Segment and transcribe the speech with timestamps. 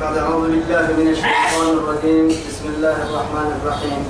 [0.00, 2.28] بعد أعوذ بالله من الشيطان الرجيم.
[2.28, 4.00] بسم الله الرحمن الرحيم.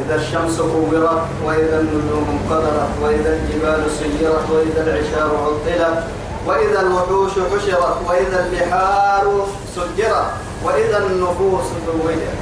[0.00, 5.98] إذا الشمس كورت وإذا النجوم انكدرت وإذا الجبال سيرت وإذا العشار عطلت
[6.46, 9.46] وإذا الوحوش حشرت وإذا البحار
[9.76, 10.30] سجرت
[10.64, 12.36] وإذا النفوس زوجت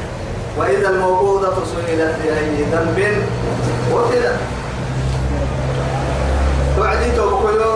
[0.58, 2.98] وإذا الموءودة سئلت بأي ذنب
[3.92, 4.38] قتلت.
[6.76, 7.72] توعدي توبكلو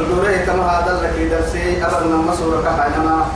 [0.00, 3.26] ندوره كما هذا لك درسي أبدا ما سورة كحانما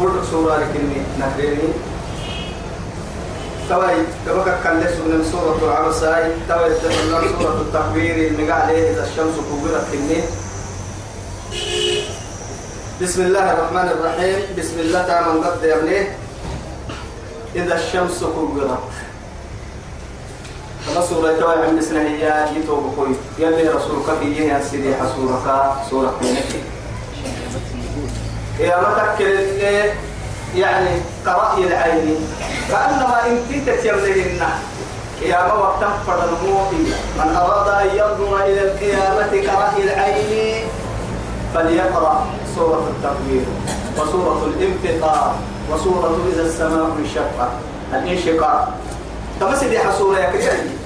[0.00, 1.68] كل سورة لكني نكريني
[3.68, 9.84] توي تبقى كان من سورة العرساي توي تبقى سورة التكبير اللي عليه إذا الشمس كبرت
[9.92, 10.20] كني.
[13.02, 14.38] بسم الله الرحمن الرحيم.
[14.58, 16.16] بسم الله تعالى من قد يبنيه
[17.56, 18.78] إذا الشمس كبرت.
[20.94, 26.62] سورة توي عند سنة هي جيتو بكوي يلي رسولك في جهة سيدي حسورك سورة كنكي
[28.60, 29.38] يا متكل
[30.56, 30.90] يعني
[31.24, 32.16] كرأي العين
[32.70, 34.40] كأنما إن كنت تيملهن
[35.20, 36.28] قيامة وقت فرد
[37.18, 40.64] من أراد أن ينظر إلى القيامة كرأي العين
[41.54, 43.44] فليقرأ سورة التكوير
[43.98, 45.34] وسورة الانفطار
[45.72, 47.50] وسورة إذا السماء انشقت.
[47.92, 48.72] الانشقاق.
[49.40, 50.78] تمسي دي حسورة يا كريم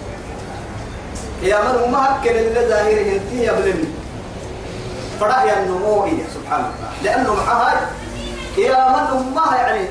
[1.42, 3.84] قيامة ما هكذا اللي ظاهره انتي يبلن
[5.20, 6.90] فرأي النمو سبحان الله.
[7.02, 7.90] لأنه معها
[8.56, 9.88] قيامة أمها يعني.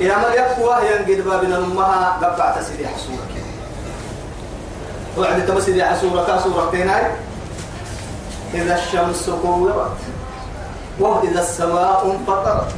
[0.00, 2.18] قيامة يقوى ينقد بابنا أمها.
[2.22, 3.26] قبعت سيدي حسورة
[5.18, 7.02] وعد تمسيدي حسورة سورة تيناي
[8.54, 9.96] إذا الشمس كورت
[11.00, 12.74] وإذا السماء انفطرت.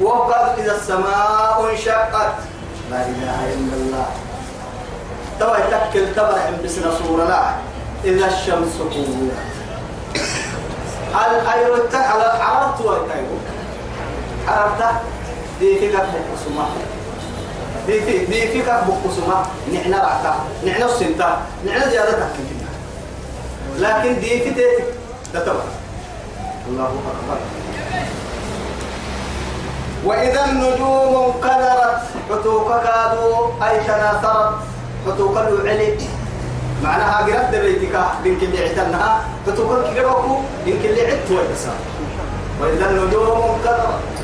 [0.00, 2.34] وقال إذا السماء انشقت.
[2.90, 4.06] لا إله إلا الله.
[5.40, 7.42] توا يتكل تبع بسنا سورة لا.
[8.04, 9.38] إذا الشمس كورت.
[11.08, 13.38] الأيوة على عرفت ويتايو
[14.48, 14.82] عرفت
[15.60, 16.66] دي في كاب بقسمة
[17.86, 20.34] دي في دي في كاب بقسمة نحن رعتا
[20.66, 21.40] نحن السنتا.
[21.66, 22.28] نحن زيادة
[23.78, 24.50] لكن دي في
[25.32, 25.64] تتبع.
[26.68, 27.38] الله أكبر.
[30.04, 32.00] وإذا النجوم انقدرت
[32.30, 34.54] حتوك كادوا أي تناثرت
[35.06, 35.98] حتوك العلي
[36.82, 41.74] معناها قرأت بيتك بينك اللي عتنها فتقول كيروكو بينك اللي عدت ويسا
[42.60, 44.16] وإذا النجوم انقدرت.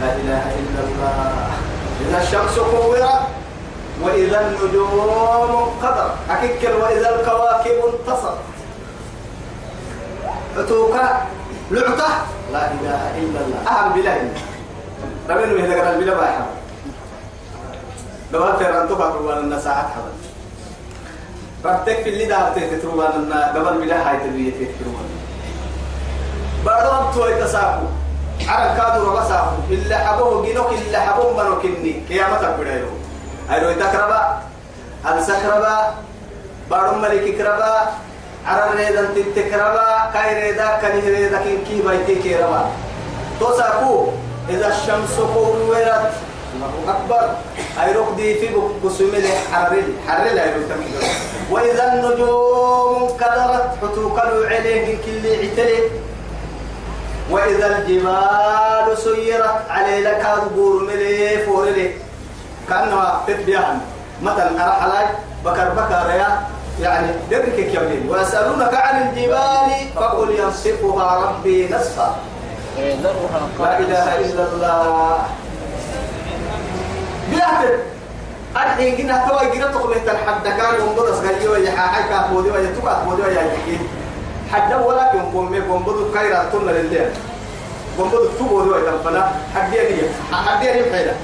[0.00, 1.46] لا إله إلا الله.
[2.00, 3.04] إذا الشمس كورت
[4.02, 6.14] وإذا النجوم انقدرت.
[6.30, 8.38] أكيد وإذا الكواكب انتصرت.
[10.56, 11.26] فتوكا
[11.70, 12.08] لعطة
[12.52, 13.70] لا إله إلا الله.
[13.70, 14.51] أهم بلاد.
[15.28, 16.46] ربنا من هذا البلاد بايحة.
[18.32, 20.12] لو أنت تبقى روان النساعات حبل
[21.64, 25.08] ربتك في اللي دار تتروان أن قبل بلا هاي تبيه تتروان
[26.66, 27.86] بعد رب توي تساقو
[28.48, 32.86] عرب كادو ربا ساقو إلا حبوه جنوك إلا حبوه منو كني كيامتك بدايو
[33.50, 34.38] أيرو تكربا
[35.06, 35.94] السكربا
[36.70, 37.74] بعد ملك كربا
[38.46, 42.66] عرب ريدا تتكربا كاي ريدا كني ريدا كن كي بايتي كيربا.
[43.40, 44.08] تساقو
[44.48, 46.12] إذا الشمس كورت
[46.54, 47.30] الله أكبر.
[47.82, 48.48] أيروك دي في
[48.84, 50.70] بسمي حرل حرل أيروك
[51.50, 55.80] وإذا النجوم كدرت حتوكلوا عليه كل عتلي
[57.30, 61.90] وإذا الجبال سيرت عليه لك بور ملي فورلي.
[62.68, 63.80] كأنها تتبيعا
[64.22, 65.06] مثلا أرحلاي
[65.44, 66.28] بكر بكر يا
[66.80, 72.16] يعني درك كيولين ويسألونك عن الجبال فقل ينصفها ربي نصفا.
[72.78, 75.18] لا إله إلا الله.
[77.32, 77.68] بلاحظ
[78.56, 83.22] الحين كنا توا يجرا تقبل تنحد كان ومبرس غير ويا حاجة كابودي ويا توكا كابودي
[83.22, 83.78] ويا يجي
[84.52, 87.10] حد ولا كم كم بدو كايرا تون للدين
[87.98, 89.28] كم بدو تبودي ويا تنفلا.
[89.54, 90.02] حد يجي
[90.32, 91.14] حد يجي بحيلة.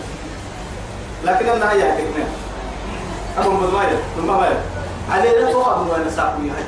[1.24, 2.24] لكن أنا هيا كنا
[3.38, 4.48] أبو مدمايا ثم ما
[5.10, 6.64] على لا تخاف من الساقي هاي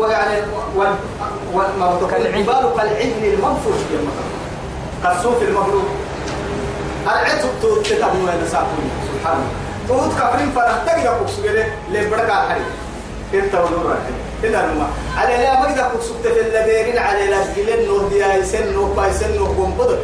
[0.00, 0.36] ويعني
[0.74, 2.44] والجبال كالعهن.
[3.34, 4.00] المنفوش يا
[5.02, 5.84] كالصوف المغلوب
[7.06, 9.52] العتب توت تتعلم وين ساقوني سبحان الله.
[9.88, 12.64] توت كفرين فرح تجد بوكس جري لبرك على الحري
[13.34, 13.96] إنت ونور
[14.44, 18.88] إذا نما على لا كنت سكت في اللبيرين على لا جلين نور ديا يسن نور
[18.96, 19.98] باي سن نور قوم بدر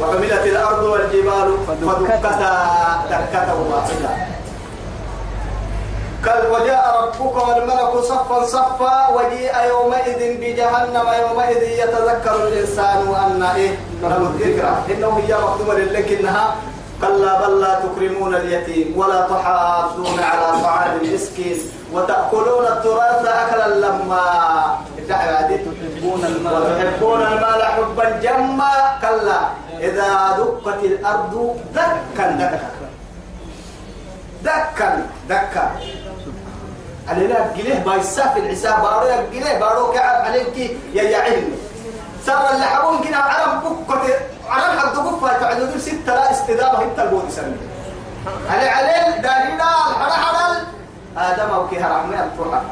[0.00, 2.30] وحملت الأرض والجبال فدكتا
[3.10, 4.08] دكتا واحدة.
[4.08, 4.43] قال
[6.26, 14.72] وجاء ربك والملك صفا صفا وجيء يومئذ بجهنم يومئذ يتذكر الإنسان وان إيه؟ الذكرى.
[14.90, 16.54] إنه هي مخدومه لكنها
[17.00, 21.58] كلا بل لا تكرمون اليتيم ولا تحاضون على طعام المسكين مسكين
[21.92, 24.24] وتأكلون التراث أكلا لما
[25.08, 26.62] تحبون المال.
[26.62, 29.40] وتحبون المال حبا جما كلا.
[29.80, 32.60] إذا دقت الأرض دكا دكا.
[34.42, 35.64] دكا دكا.
[37.08, 40.56] علينا قليه بايسا في العساب بارو قليه بارو كعب عليك
[40.94, 41.56] يا يا علم
[42.26, 47.30] سر اللي حبون كنا عرب بكت عرب حد قفة تعددون ستة لا استدامة انت البود
[47.30, 47.56] سنة
[48.50, 50.56] علي علي دارينا الحرا حرا
[51.16, 52.62] آدم أو كيها رحمة الفرحة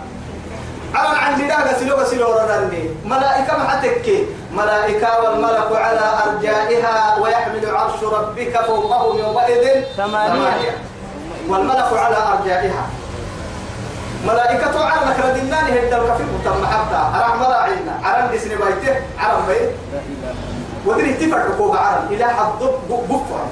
[0.95, 4.07] على عندي دا غسلو غسلو ردني ملائكة محتك
[4.53, 10.77] ملائكة والملك على أرجائها ويحمل عرش ربك فوقهم يومئذ ثمانية.
[11.49, 12.87] والملك على أرجائها.
[14.27, 14.71] ملائكة
[15.11, 19.01] لك ردنان هيدا الكفير تم حتى أرح مراعينا عرم دي سنة بايتة.
[19.19, 19.71] عرم بيت
[20.87, 22.07] ودري تفر ركوب عرم.
[22.11, 23.47] إلى حد بفر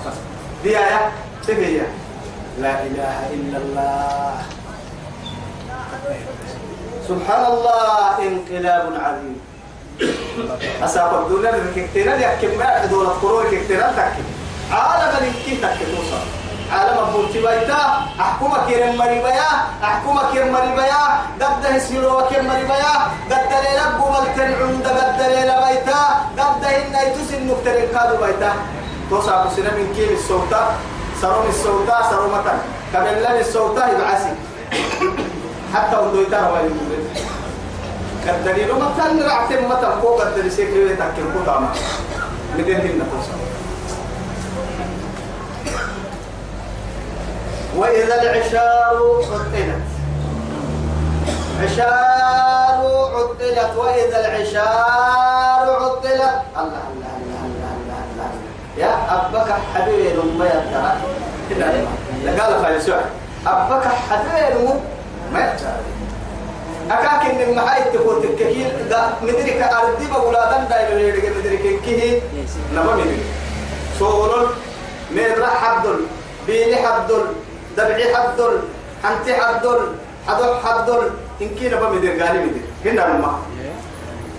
[0.63, 1.13] دي آية
[1.47, 1.87] تبيا
[2.61, 4.35] لا إله إلا الله.
[7.09, 8.19] سبحان الله.
[8.19, 9.41] انقلاب عظيم.
[10.85, 14.25] أسافر الدنيا الكتيرة يحكم ما دول القرون الكتيرة تحكم
[14.73, 15.33] عالم
[15.63, 16.40] تحكم توصل
[16.73, 17.81] عالم أبوتي بيتا
[18.21, 19.51] أحكمك يرم مريبايا
[19.83, 21.03] أحكمك يرم مريبايا
[21.41, 22.95] قد هسيرو كيرم مريبايا
[23.31, 26.01] قد دليل قبل تنعم قد دليل بيتا.
[26.39, 28.53] قد إن يتسن نكترين كادو بيتا.
[29.11, 30.63] توصل بسنة من كيل الصوتا
[31.21, 32.55] سروم الصوتا سرومتا
[32.93, 34.33] كمل لن الصوتا يبعسي
[35.75, 37.03] حتى ودو يتارا وين يقول.
[38.27, 41.69] كالدليل ما كان رعتم ما تنقو قد سيكري تكل قطعنا
[42.59, 43.05] مدين هنا
[47.77, 48.97] وإذا العشار
[49.33, 49.83] عطلت.
[51.63, 52.81] عشار
[53.15, 53.77] عطلت.
[53.77, 56.35] وإذا العشار عطلت.
[56.61, 58.31] الله الله الله الله الله الله
[58.77, 60.93] يا أبك حبيب ما يدرى
[61.51, 61.67] كده
[62.45, 63.01] قال فايسوع
[63.47, 64.55] أبك حبيب
[65.33, 65.73] ما يدرى
[66.91, 72.21] أكاك إن المحايد تقول تككيل دا مدرك أردي بقولا دن دا يلي مدرك كيه
[72.75, 73.19] نما مدرك.
[73.99, 74.47] سولل
[75.11, 76.01] مدر حدل
[76.47, 77.25] بيلي حدل
[77.77, 78.59] دبعي حدل
[79.05, 79.79] حنتي حدل
[80.29, 81.11] حدل حدل.
[81.43, 83.39] إن كي نبا مدر قالي مدر هنا الماء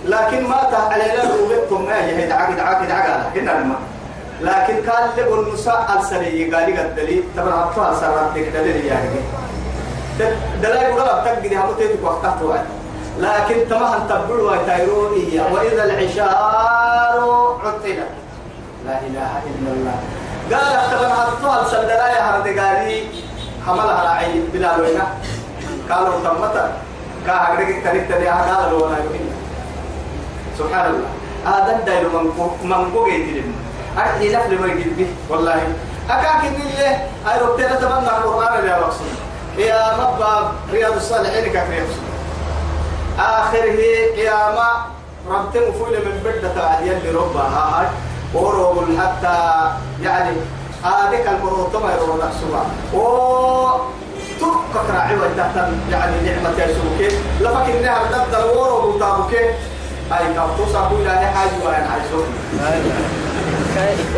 [0.04, 3.80] لكن ما ته علينا روبكم ما هي دعاك دعاك دعاك هنا الماء
[4.40, 9.08] لكن قال لي النساء السري قالي قدلي طبعا أطفال سرات لك دليل يعني
[10.62, 12.64] دلائل غلط تقدر هم تيتك وقتها واحد
[13.18, 17.18] لكن تما أن تبلوا تيرونية وإذا العشار
[17.64, 18.08] عطلت.
[18.86, 19.96] لا إله إلا الله.
[20.52, 22.71] قال اختبر هالطوال سندلايا هرد قالي
[23.66, 25.06] حملها راعي بلا لوينا
[25.90, 26.72] قالوا تمتا
[27.26, 29.32] كا هكذا تريد تريد قال وأنا يمين
[30.58, 31.10] سبحان الله.
[31.46, 33.54] هذا الدايل منقو منقو جيدين
[33.98, 35.62] أكيد نفل ما يجيب والله.
[36.10, 36.96] أكاكن اللي
[37.32, 39.12] أيروبتين تبنى القرآن يا رسول
[39.58, 41.86] يا مبا رياض الصالحين كفريق
[43.18, 43.82] آخره
[44.16, 44.68] قيامة.
[45.30, 47.86] ربت مفول من بدة لربها هاي
[48.34, 49.70] وروب حتى
[50.02, 50.36] يعني
[50.84, 53.02] هذيك المروطمة يرون نفسها و
[54.40, 55.56] ترك راعي تحت
[55.90, 57.12] يعني نعمة يسوك.
[57.40, 59.34] لفك إنها ردد الورو بتابك
[60.12, 62.26] أي كابتو سابو إلى حاجة وين عايزون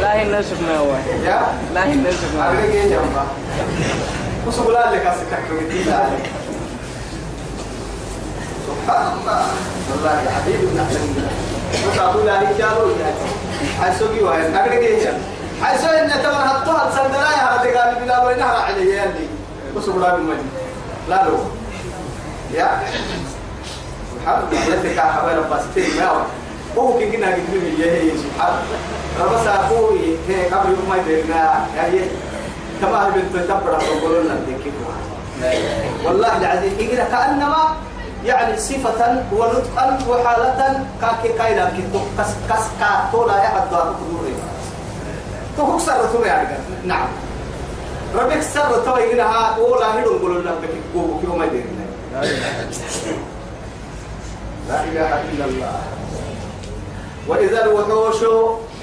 [0.00, 0.92] لا الناس ما هو
[1.74, 3.24] لا الناس ما هو لك إيه جنبا
[4.46, 5.84] وسقول لك أسكت كمتي
[8.66, 9.46] سبحان الله.
[9.90, 11.00] والله يا حبيبي من أحسن
[11.88, 12.90] وسابو لا رجالو
[13.82, 15.18] حيسوكي وين أقول لك إيه
[15.64, 19.26] حيسو إن تمر السندنا يا هذا قال بلا وين هرا عليه يلي
[19.76, 20.46] وسقول لك المجد
[21.08, 21.38] لا لو.
[22.54, 22.68] يا.
[24.12, 24.64] سبحان الله.
[24.64, 26.20] يدك حبايب باستين ما هو.
[26.78, 28.78] هو كي كنا قدمي يا سبحان الله.
[29.20, 32.08] ربا ساقوي هي قبل يوم ما يدرنا يا
[32.80, 34.36] كما بنت تبرع وقولوا لنا
[36.04, 36.72] والله العظيم.
[36.80, 37.76] إجرا كأنما
[38.24, 39.00] يعني صفة
[39.32, 44.33] ونطقا وحالة كاكي كايلا كتو كس كس كاتولا يا حد دار كدوري
[45.56, 46.48] تو سر تو يعني.
[46.84, 47.08] نعم.
[48.14, 50.80] ربك سر تو يجينا ولا هيدون قولوا لنا بكي
[51.20, 51.84] كيلو ما يدرنا
[54.68, 55.78] لا إله إلا الله.
[57.28, 58.16] وإذا الوحوش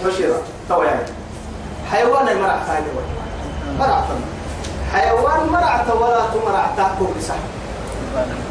[0.06, 1.06] حشرت تو يعني.
[1.92, 2.86] حيوان مرع ثاني
[3.80, 4.04] مرع
[4.94, 7.36] حيوان مرع ولا تمرع تأكل بصح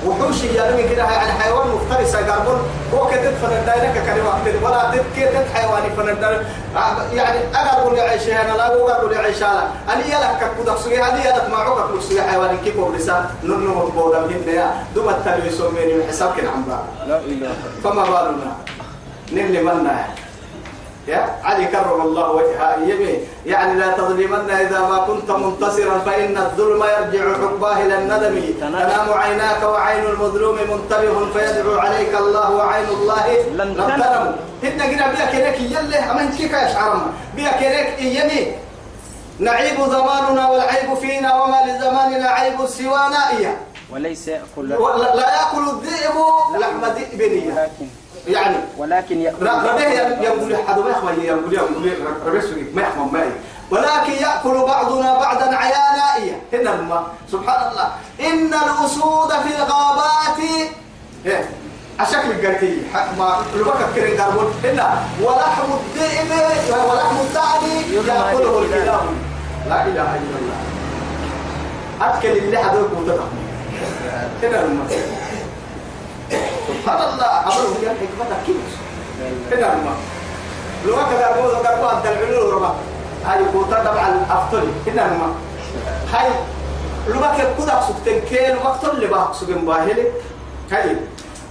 [0.07, 2.59] وحوش يعني كده يعني حيوان مفترس قربون.
[2.95, 6.45] هو كده فندانك كلمة ولا تذكر حيوان فندان
[7.15, 11.21] يعني أقرب لي عيش أنا لا أقرب لي عيش أنا أنا يلك كده سوي هذه
[11.29, 16.07] يلك ما عقب سوي حيوان كيف هو لسان ننو مقبولا من يا دوم التلوي سوميني
[16.09, 16.65] حساب كن عم
[17.09, 18.53] لا إله فما بالنا.
[19.33, 20.05] نلي منا
[21.11, 23.19] يا علي كرم الله وجهه يمين.
[23.47, 28.35] يعني لا تظلمن إذا ما كنت منتصرا فإن الظلم يرجع حقباه إلى الندم.
[28.61, 33.27] تنام عيناك وعين المظلوم منتبه فيدعو عليك الله وعين الله
[33.59, 34.27] لم لم تنم.
[34.63, 38.49] قلنا بيا كيرك يله أما انت كيف يشعرنا بيا كيرك يمين
[39.39, 43.21] نعيب زماننا والعيب فينا وما لزماننا عيب سوانا.
[43.31, 43.57] إياه.
[43.93, 44.77] وليس يأكل لا
[45.21, 46.17] لا يأكل الذئب
[46.61, 47.21] لحم ذئب.
[47.47, 47.87] ولكن
[48.29, 49.89] يعني ولكن يأكل ربيه
[50.23, 51.93] يقول حد ما يخمل يقول يقول
[52.27, 53.31] ربيه سوري ما يخمل ماي
[53.71, 56.01] ولكن يأكل بعضنا بعضا عيانا
[56.53, 57.89] هنا سبحان الله.
[58.21, 60.39] إن الأسود في الغابات
[61.27, 61.49] إيه؟
[62.01, 62.83] الشكل القرتي
[63.19, 65.03] ما لبكة كرين قربون هنا.
[65.23, 66.31] ولحم الذئب
[66.71, 69.01] ولحم الثعلب يأكله الكلاب.
[69.69, 70.59] لا إله إلا الله.
[72.01, 73.29] أكل اللي حدوك متفهم
[74.43, 75.30] هنا الماء
[76.81, 77.31] سبحان الله.
[77.45, 78.57] أمره هي الحكمة كيف؟
[79.53, 79.97] هنا الماء
[80.87, 82.75] لو كذا أقول لك أقول أنت العلو ربا.
[83.27, 84.69] هاي قوتا تبع الأفضل.
[84.87, 85.33] هنا الماء
[86.13, 86.31] هاي
[87.09, 90.07] لو ما كان كذا سكتين كيل وقت اللي بحق سجن باهلي.
[90.73, 90.97] هاي.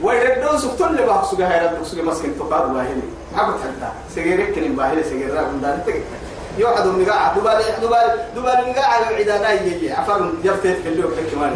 [0.01, 3.01] ويردون سكتون اللي بحق سجن هاي ردون سجن مسكين تقار باهلي.
[3.35, 3.91] ما قلت حتى.
[4.15, 5.79] سجيرك كن باهلي سجير رابن دار
[6.59, 9.93] يوحد من قاعد دبالي دبالي دبالي من قاعد عدانا يجي.
[9.93, 11.53] عفر جبتت في اللوك كمان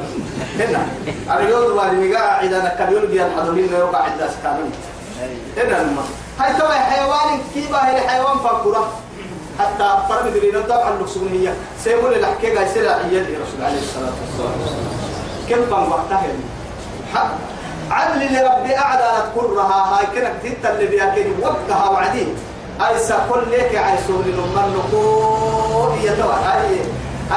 [0.59, 0.87] هنا.
[1.29, 4.69] أنا يوم دبالي من قاعد عدانا كان يوم بيان حضورين يوقع عداس كانوا
[5.57, 6.05] هنا الماء
[6.39, 8.93] هاي تبع حيوان كيبا هي حيوان فكرة
[9.59, 14.73] حتى فرم درينا طبعا اللقسونية سيقول الحكي قاي سلا عيال الرسول عليه الصلاة والسلام.
[15.49, 16.23] كم كان وقتها
[17.91, 19.99] عدل اللي ربي أعدى كرها.
[19.99, 22.35] هاي كانت تتا اللي بيأكل وقتها وعدين
[22.81, 26.79] أي سأقول لك عاي سوري لمن نقول تبع أي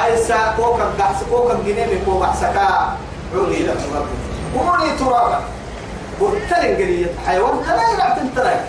[0.05, 2.97] أي سأقوك القحس قوك الجنيم قوك حسكا
[3.35, 3.77] عودي لك
[4.55, 5.39] قولي ترابا
[6.21, 7.07] برتلن قليل.
[7.27, 8.59] حيوان لا يلعب تنتري.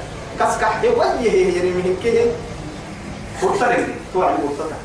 [0.41, 2.27] كسكح وجهه يعني من كه
[3.43, 4.77] برتلن توعد برتلن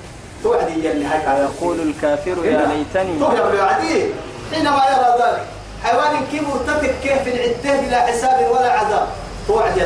[0.43, 3.19] توعد يلي هاي ويقول الكافر يا ليتني.
[3.19, 4.05] توعد عدي
[4.51, 5.45] حينما يرى ذلك
[5.83, 9.07] حيوان كي مرتكب كيف العده بلا حساب ولا عذاب.
[9.47, 9.77] توعد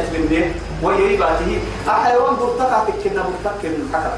[0.84, 4.18] يتبني ويريباته حيوان برتكع كنا مرتكب الحكرة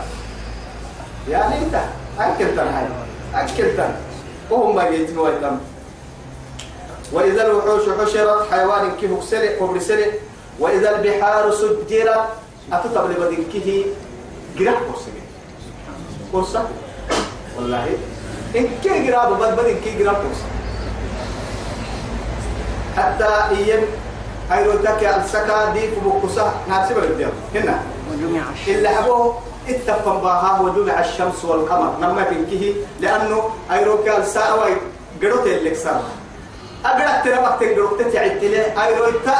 [1.29, 1.81] يعني انت
[2.19, 2.87] أكلتن هاي.
[3.35, 3.95] أكلتن.
[4.49, 5.57] وهم ما يتموا يتم
[7.13, 10.11] وإذا الوحوش حشرت حيوان كيه سرق قبر سرق
[10.59, 12.25] وإذا البحار سجرت
[12.73, 13.85] أتطب لبدن كيه
[14.59, 15.11] قرأ قرصة.
[16.33, 16.67] قرصة؟
[17.57, 17.97] والله.
[18.55, 20.47] إن كي قرأ بدن كيه قرأ قرصة.
[22.97, 23.83] حتى إيام
[24.49, 27.79] هاي ردك السكا دي فبوكسة ناسب الدير هنا.
[28.67, 29.37] اللي حبوه
[29.69, 31.93] اتفق باها وجمع الشمس والقمر.
[32.01, 34.65] نما تنكيه لأنه أيروكا الساعة
[35.21, 36.01] قرأت اللي كسر
[36.85, 39.35] أقرأت ترى وقت قرأت تعدت لي أيروتا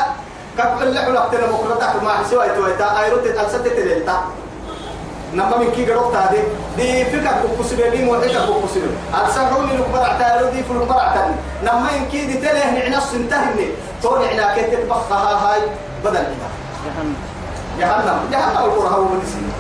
[0.58, 4.22] كقول اللي حلقت ترى مقرطة ما حسوا يتويتا أيروتا تلسة تلتا
[5.34, 6.44] نما من كي قرأت هذه
[6.78, 11.34] دي فكرة بقصبة بين وحدة بقصبة أرسلوني لكبر اعتارو دي في لكبر اعتارو
[11.64, 13.68] نما من كي دي تله نعنص انتهني
[14.02, 15.62] توني عنا كي تتبخها هاي.
[16.06, 16.50] بدل كده
[16.86, 17.16] جهنم.
[17.80, 18.20] جهنم.
[18.32, 19.54] جهنم القرى هو من سنين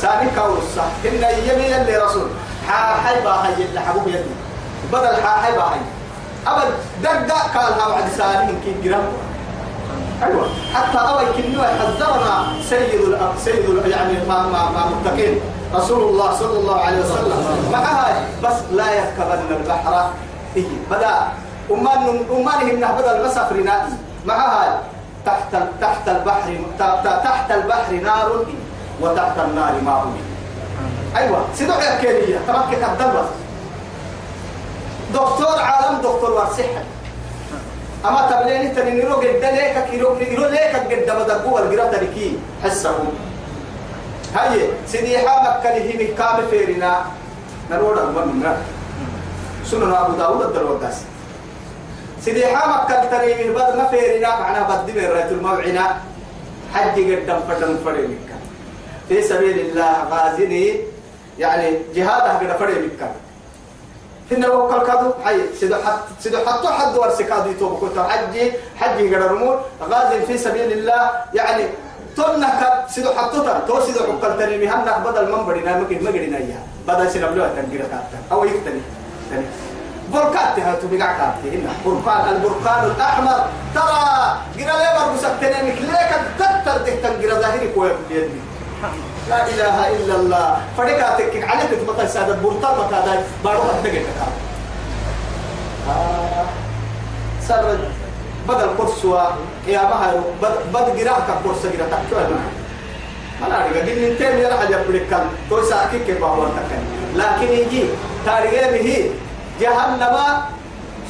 [0.00, 2.28] سامي الصح إن يمين اللي رسول.
[2.68, 4.34] حا حيبا هاي اللي حبوب يدي.
[4.92, 5.80] بدل حا حيبا هاي
[6.46, 9.02] أبد دق قال ها وعد سالم كي جرام.
[10.22, 10.46] أيوة.
[10.74, 15.40] حتى أوي كنوا حذرنا سيد الأب سيد ال- يعني ما ما ما متقين.
[15.74, 17.68] رسول الله صلى الله عليه وسلم.
[17.72, 20.10] مع هاي بس لا يركبن البحر.
[20.56, 20.64] إيه.
[20.90, 21.14] بدا
[21.70, 23.88] أمان أمانهم بدل مسافرنا
[24.26, 24.70] مع هاي
[25.26, 26.56] تحت تحت البحر
[27.24, 28.44] تحت البحر نار.
[29.00, 30.04] وتحت النار ماء.
[31.16, 31.40] أيوه.
[31.54, 32.40] سيدو يا كيريا.
[32.46, 33.24] تركك الدبر
[35.14, 36.82] دكتور عالم دكتور ورسحة
[38.06, 43.12] أما تبليني تني نيرو قد ليك كيرو نيرو ليك قد بدقوا القرا تركي حسهم
[44.34, 47.04] هاي سيدي حامك كله مكام فيرنا.
[47.70, 48.56] نرودا من
[49.64, 50.98] سنن أبو داود الدروقاس.
[52.24, 54.40] سيدي حامك كالتري من بدر ما فيرنا.
[54.40, 55.86] معنا بدي من رأيت الموعنا.
[56.74, 58.28] حج قدام فدم فريمك
[59.08, 60.76] في سبيل الله غازني
[61.38, 63.00] يعني جهاده قد فريمك
[64.30, 67.78] هنا وكل كادو حي سيدو حط سيدو حطو حد ورسكادو يتوب.
[67.80, 68.34] كنت حج
[68.80, 69.56] حج قد رمول
[69.90, 71.10] غازي في سبيل الله.
[71.34, 71.64] يعني
[72.16, 76.36] تنك سيدو حطو تر تو سيدو حقل تريمي هنك بدل من بدنا ممكن ما قدنا
[76.36, 76.62] إياها.
[76.88, 78.82] بدل سنبلوها تنقيرة أو يكتني
[79.30, 79.46] تاني
[80.12, 83.40] بركات هاتو بقع كاتي هنا بركان البركان الأحمر.
[83.74, 84.00] ترى
[84.58, 88.40] قرا لي برقص التنمك ليك تتر تهتم قرا ظاهري كوي بيدني.
[89.30, 90.46] لا إله إلا الله.
[90.76, 94.02] فريقاتك عليك تبقى سادة برطان مكادا بارو أتنقل
[95.88, 96.46] آه.
[97.48, 97.78] سر
[98.48, 99.20] بدل قرصوا
[99.66, 102.36] قيامها بد بد قراءة قرص قراءة تكتب
[103.46, 106.82] أنا لك إن أنت يا رح يبلغ كان توي ساكي كيف هو تكن
[107.16, 107.84] لكن يجي
[108.26, 109.10] تاريخه به
[109.60, 110.16] جهنم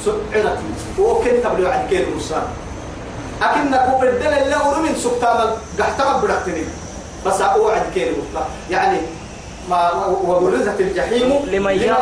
[0.04, 0.58] سعرت.
[0.98, 2.42] وكن تبلغ عن كيل رسال
[3.42, 5.38] أكن نكو بدل اللي ورمين سكتام
[5.78, 6.64] قحتم بركتني
[7.26, 8.98] بس أوعد رسال يعني
[9.68, 11.94] ما وبرزت الجحيم لمن يرى.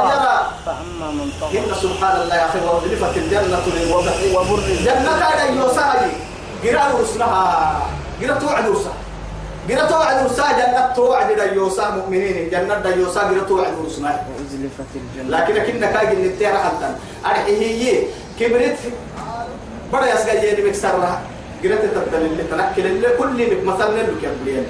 [0.66, 1.58] فأما من طغى.
[1.58, 6.10] إن سبحان الله يا أخي وأزلفت الجنة للمتقين وبر الجنة على يوسعي
[6.64, 7.82] قراءة رسلها.
[8.22, 8.96] قراءة توعد رسلها.
[9.70, 10.52] قراءة توعد رسلها.
[10.60, 12.50] جنة توعد ليوسع مؤمنين.
[12.50, 14.26] جنة ليوسع قراءة توعد رسلها.
[14.28, 15.38] وأزلفت الجنة.
[15.38, 16.88] لكن كنا كاجي نتيرا حتى.
[17.26, 18.06] أرحيه
[18.40, 18.78] كبرت.
[19.92, 21.20] بڑا يسقى يدي مكسرها
[21.64, 24.64] قراءة تبدل اللي تنكل اللي كل اللي مثلا لك يا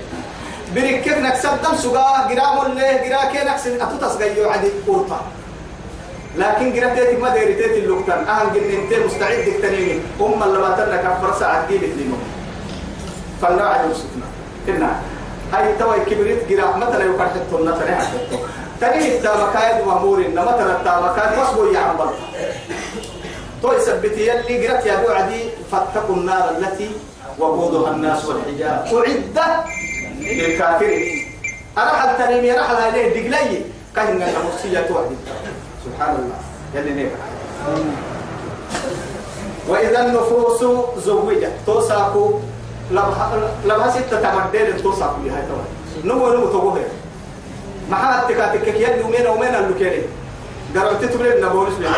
[0.74, 5.20] بركب نكسب دم سقا قراء مله قراء كي نكسب أتوتسقى يوعد قرطة
[6.36, 8.28] لكن قرأت تيتك ما ديري تيتي اللوكتان.
[8.28, 10.00] أهم قلن انت مستعد تكتنيني.
[10.20, 12.16] أم اللي باتنا كفر ساعة تجيب لنو
[13.42, 14.26] فالنوع يوسفنا
[14.66, 15.00] كنا
[15.52, 18.38] هاي توي كبريت قراء مثلا حتى النتني حتى
[18.80, 22.10] تاني التامكايد مأمور إن مثلا التامكايد مصبو يعمل
[23.62, 25.40] تو يثبت يلي قرأت يا عدي.
[25.72, 26.90] فاتقوا النار التي
[27.38, 29.38] وقودها الناس والحجارة أعدت
[30.34, 31.32] للكافرين
[31.78, 33.62] أنا حتى نمي رحل عليه دقلي
[33.96, 35.16] كهنا المرسية توعد
[35.84, 36.38] سبحان الله.
[36.74, 37.12] يلي نيك
[39.68, 40.60] وإذا النفوس
[41.04, 42.40] زوجت توساكو.
[43.64, 46.76] لما ستة تمدين توساكو لها توعد نمو نمو
[47.90, 50.02] ما تكاتك يلي ومين ومين اللي
[50.74, 51.88] قررت تبرد نبولس لي.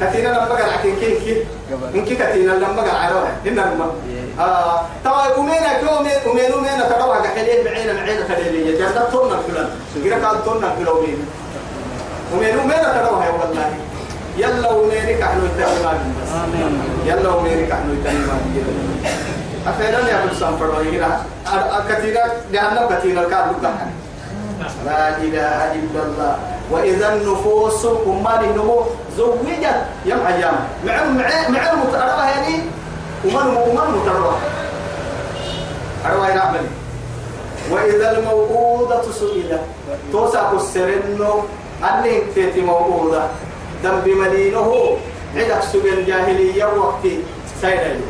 [0.00, 1.44] كتينا لما قال عكين كي كي.
[1.94, 3.90] إنك كتينا لما قال عروه هنا لما.
[4.40, 4.80] آه.
[5.04, 9.68] ترى أمينا كومين أمين أمين تروح كحليه بعين بعين خليلية جنة تونا فلان.
[10.02, 10.96] غير كان تونا فلان
[12.34, 13.70] أمين أمين تروح يا والله.
[14.36, 16.32] يلا أمينك إحنا يتعلم بس.
[17.06, 18.40] يلا أمينك إحنا يتعلم
[19.66, 20.70] أخيرا يا أبو سامفر.
[20.70, 21.20] وهنا
[21.88, 22.22] كتينا
[22.52, 23.86] جهنم كتينا كان لقاها
[24.84, 26.34] لا إله إلا الله.
[26.70, 28.82] وإذا النفوس أماني نمو
[29.16, 32.56] زوجت يم أيام مع مع مع المتأربة يعني
[33.24, 34.36] ومن ومن متأربة
[36.06, 36.66] أربعة نعمل
[37.70, 39.62] وإذا الموءودة سئلت
[40.12, 41.42] توسع السرنو.
[41.84, 43.22] أني تيتي موءودة.
[43.84, 44.96] دم بمدينه.
[45.36, 47.20] عدك سجن جاهلية وقتي
[47.60, 48.00] سيدة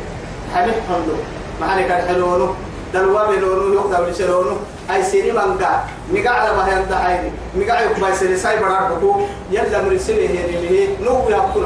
[0.53, 1.15] حمد حمدو
[1.61, 2.55] معنا كان حلونه
[2.93, 4.57] دلوا بلونه يقدر لشلونه
[4.91, 7.23] أي سيني مانجا ميجا على ما هي عندها
[7.55, 9.21] ميجا يكبر سيني ساي برار بكو
[9.51, 11.65] يلا مرسله هي اللي نو يأكل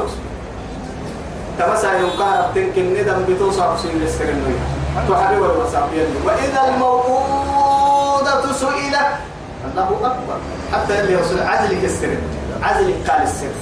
[1.59, 4.55] تمسا ينقار تنكن ندم بتوصع سين السرنوي
[5.09, 9.07] تحرر والوسابين وإذا الموءودة سئلت.
[9.65, 10.37] الله أكبر.
[10.73, 11.39] حتى اللي يوصل.
[11.39, 12.17] عزل السر.
[12.63, 13.53] عزل قال السر.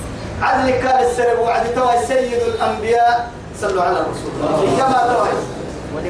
[0.41, 1.39] عزل قال السر.
[1.39, 3.31] وعد توي سيد الأنبياء.
[3.61, 4.31] صلوا على الرسول
[4.77, 5.29] كما توي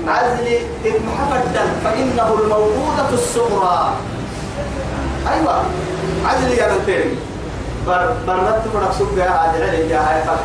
[0.07, 0.47] عزل
[0.85, 3.93] ابن حفدا فإنه الموءودة الصغرى.
[5.33, 5.63] أيوة.
[6.25, 7.19] عزل يا رنتين
[7.87, 10.39] بر برنت فرق سوق يا عادل اللي جاها فرح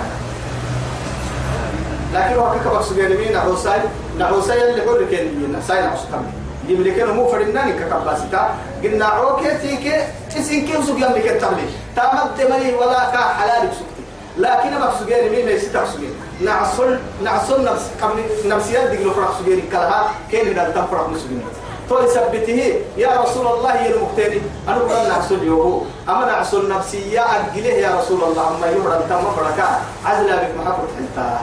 [2.14, 3.80] لكن هو كيف بقصد يعني مين؟ عوساي
[4.18, 5.60] نعوساي اللي هو اللي كان يجينا.
[5.68, 6.24] ساي نعوس كم.
[6.68, 8.54] لك مو فرناني ككباسيتا.
[8.82, 10.02] قلنا عوكي تيكي
[10.38, 13.93] اسين كيف سوق يملك التبليغ تامد ملي ولا كا حلال سوقتي
[14.38, 16.00] لكن بقصد يعني مين ليس تقصد
[16.40, 18.10] نعصل نعصل نفس كم
[18.48, 19.18] نفسيات دي سوق
[19.48, 21.44] يعني كلها كين هذا تفرق مسلمين؟
[21.88, 25.82] تو يثبته يا رسول الله يا المقتدي أنا قلنا نعصل يوهو.
[26.08, 31.36] أما نعصل نفسية اجله يا رسول الله أما يورا تم فرقا عزل بك محبت حتى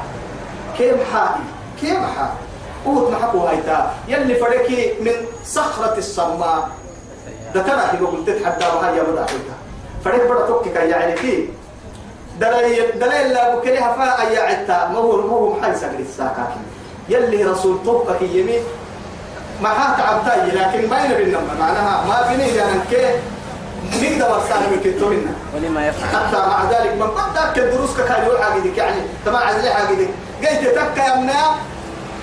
[0.78, 1.42] كيف حائي
[1.82, 2.32] كيف حائي
[2.86, 5.12] قوت محكو هايتا يلي فريكي من
[5.46, 6.70] صخرة الصماء.
[7.56, 9.56] ده ترى هي قلت تتحدى وهاي يا بدا حيتا
[10.06, 11.50] فريك بدا توكي كي يعني كي
[12.40, 16.62] دليل دليل لا بكلها فا أي عتا ما هو ما هو محل سجل الساكاكي.
[17.10, 18.62] يلي رسول توبك يمين.
[19.62, 23.06] ما هات عبتاي لكن ما ينبي النمى معناها ما بيني يعني كي
[24.02, 26.10] نقدر ورسالة من كتوبنا ولما يفعل.
[26.10, 30.10] حتى مع ذلك من قد ذاك دروس كان يقول حاجدك يعني تما عزلي حاجدك
[30.42, 31.56] قلت تك يا منا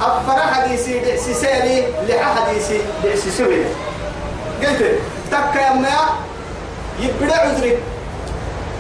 [0.01, 3.65] أفرا حديثي دعسي سيري لحا حديثي دعسي سوي
[4.63, 4.99] قلت
[5.31, 5.99] تك يا منا
[7.01, 7.79] يبدأ عذرك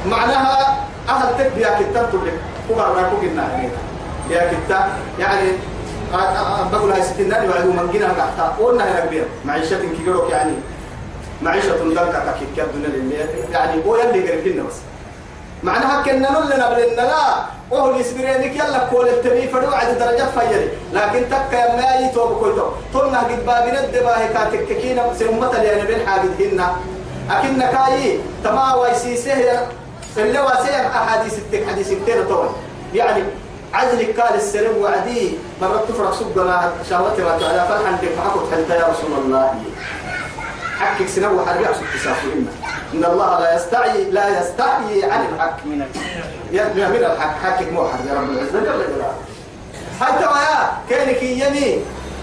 [0.06, 0.76] معناها
[1.08, 2.30] أهل تك يا كتاب تقول
[2.68, 3.48] كبر راكو قلنا
[4.30, 4.88] يا كتاب.
[5.18, 5.48] يعني
[6.72, 10.52] بقول هاي ستين نادي وعدو من جنا قحتا قلنا هنا كبير معيشة كيروك يعني.
[11.42, 14.74] معيشة دلكة كيكاد الدنيا يعني هو يلي قريب لنا بس.
[15.62, 20.68] معناها كنا نلنا بلنا لا وهو يسبرينك يلا كول التبي فدو عد درجات فيري.
[20.92, 25.84] لكن تك يا ماي تو بكويتو تلنا قد بابنا الدباه كاتك كينا سمت اللي أنا
[25.84, 26.76] بين حاجد هنا.
[27.30, 29.66] اكن كاي تما ويسيسه
[30.18, 32.48] اللي واسع أحاديث التك حديث كتير طول
[32.94, 33.22] يعني
[33.74, 37.66] عزلك قال السلام وعدي مرة تفرق سبنا شهوتي ما تعالى.
[37.68, 39.54] فرحا بك حكت حتى يا رسول الله.
[40.78, 42.28] حكك سنو حربي عصب تسافر
[42.94, 45.86] إن الله لا يستعي لا يستحيي عن الحق من
[46.52, 47.42] يا من الحق.
[47.42, 48.60] حكك مو حد يا رب العزة.
[48.60, 49.12] جل جلاله
[50.00, 51.18] حتى ويا كانك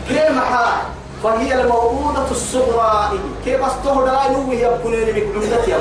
[0.08, 0.82] كيف حا
[1.24, 3.20] فهي الموعودة الصغرى.
[3.46, 5.78] كيف استهدى نوي يبكوني بك عمدتي يا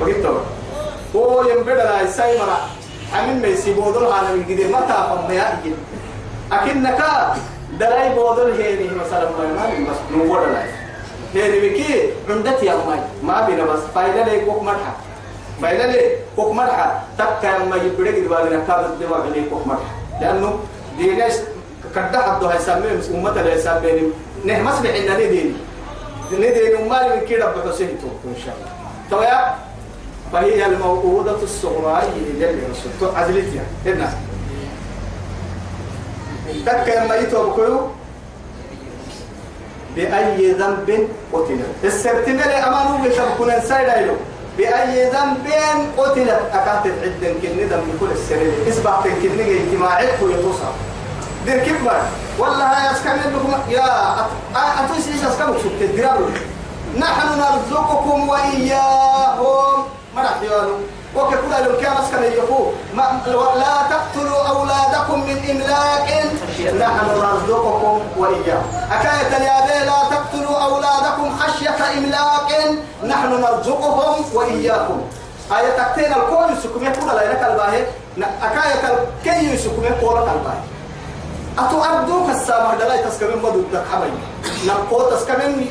[0.00, 0.26] وقلت
[1.16, 2.58] هو ينبدأ لا يسايمرا
[3.12, 5.74] حمين ما يسيبوا دول هذا من قديم ما تافهم يا أجل
[6.52, 7.00] أكنك
[7.80, 10.62] دلاي بودل هيني مثلا ما بس نور لا
[11.34, 14.92] هيني بكي عمدتي يا ماي ما بينا بس فايدة لي كوك مرحا
[15.62, 19.90] فايدة لي كوك مرحا تبقى ما يبدأ قد بالنا كابت دوا عليه كوك مرحا
[20.20, 20.58] لأنه
[20.98, 21.32] ديناش
[21.94, 24.12] كده حدو هيسمي أمة لا يسمي
[24.44, 25.56] نهمس بحنا ندين
[26.32, 28.70] ندين أمال من كده بحسين تو إن شاء الله
[29.10, 29.54] تويا
[30.32, 32.02] فهي الموءودة الصغرى
[32.40, 34.12] جل رسول عزلتها هنا
[36.66, 37.80] تك ما يتوكلوا
[39.96, 41.66] بأي ذنب قتلت.
[41.84, 44.16] السرتنا لأمانه بتبكون سيدا
[44.58, 45.46] بأي ذنب
[45.98, 46.42] قتلت.
[46.52, 50.72] أكانت عدا كني ذنب كل السرير إسبع كني اجتماعك ويتوصل.
[51.46, 52.00] دير كبر
[52.38, 53.86] والله يا أسكن لكم يا
[54.54, 56.20] أتوسي إيش اسكن سبت الدراب
[56.98, 59.95] نحن نرزقكم وإياهم.
[60.16, 60.78] ما راح يقولوا
[61.16, 63.20] وككل لو كان أسكن يقول ما
[63.56, 66.08] لا تقتلوا أولادكم من إملاق
[66.78, 72.48] نحن نرزقكم وإياهم أكاية اليابي لا تقتلوا أولادكم خشية إملاق
[73.04, 75.00] نحن نرزقهم وإياكم.
[75.52, 77.86] آية تكتين الكون يسكم يقول لا ينك الباهي
[78.42, 80.62] أكاية كي يسكم يقول الباهي
[81.58, 84.14] أتو أردوك السامة دلاي تسكمين بدو الدكحبين
[84.66, 85.70] نقو تسكمين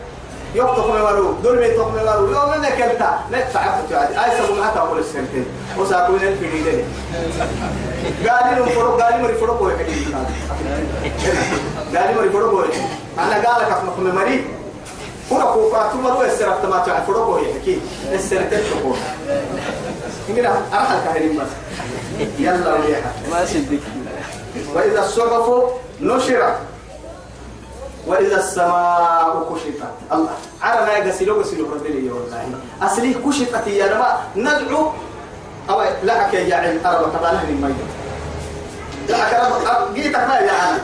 [0.55, 4.13] يقطف مرو دول يقطف مرو يوم ما كلتا؟ لا تعبت عادي.
[4.13, 5.45] أي سبب معك كل سنة
[5.77, 6.83] وسأكون الفريدة
[8.29, 9.93] قال لهم فرق قال لهم فرق كده
[11.99, 12.63] قال لهم فرق هو
[13.19, 14.45] أنا قال لك أخمك مري
[15.29, 17.07] فرق هو فاتو مرو السرقة ما تعرف.
[17.07, 17.79] فرق هو يحكي
[18.13, 18.97] السرقة تقول
[20.29, 21.47] إننا أرحل كهرين بس.
[22.39, 23.13] يلا وياها.
[23.31, 23.79] ما صدق
[24.75, 25.63] وإذا الصحف
[26.01, 26.57] نشرت
[28.07, 29.93] وإذا السماء كشفت.
[30.11, 30.35] الله.
[30.61, 32.41] على ما يقسلوا قسلوا ربي والله.
[32.81, 34.91] أصلي كشفت يا نما ندعو
[35.69, 37.81] أو لا كي يا علم أربع تباله من ميت
[39.09, 40.83] لا كرب جيتك ما يا عالم.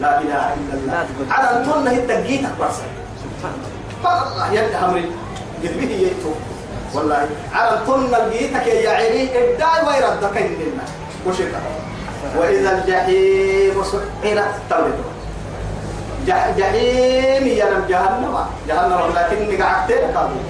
[0.00, 1.06] لا إله إلا الله.
[1.30, 2.76] على الطن هي جيتك بس
[4.04, 4.52] الله.
[4.52, 5.12] يد أمري
[5.62, 6.32] قد به يتو
[6.94, 7.28] والله.
[7.52, 9.22] على الطن جيتك يا عيني.
[9.32, 10.84] ابداي ويردك إننا
[11.26, 11.54] كشفت.
[12.36, 15.17] وإذا الجحيم سعرت تولد جح
[16.28, 18.34] جحيم يا رب جهنم.
[18.68, 19.62] جهنم لكن
[20.14, 20.42] قالوا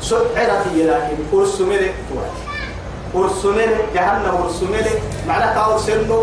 [0.00, 1.82] سعرت هي لكن أرسمل
[3.14, 4.86] أرسمل جهنم أرسمل
[5.28, 6.18] معنى قاول سنو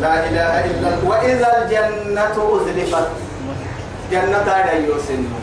[0.00, 1.08] لا إله إلا الله.
[1.08, 3.08] وإذا الجنة أزلفت.
[4.10, 5.36] جنة أيو سنو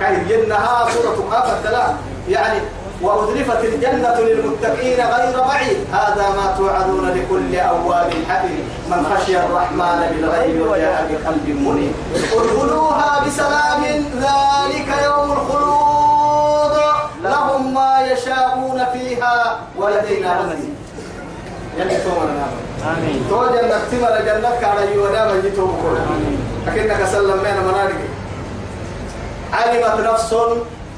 [0.00, 1.94] كاي جنها سورة قافة
[2.28, 2.58] يعني
[3.02, 5.78] وأزلفت الجنة للمتقين غير بعيد.
[5.92, 8.64] هذا ما توعدون لكل أواب حفيظ.
[8.90, 11.94] من خشي الرحمن بالغيب وجاء بقلب منيب.
[12.32, 13.82] ادخلوها بسلام
[14.26, 16.76] ذلك يوم الخلود.
[17.22, 20.74] لهم ما يشاءون فيها ولدينا مزيد
[21.78, 22.46] يلي تومنا
[22.84, 23.26] آمين.
[23.30, 25.96] تو جنة تمر جنة كان يونا من جيتو بكل
[26.66, 28.00] لكنك سلم منا منارك.
[29.52, 30.34] علمت نفس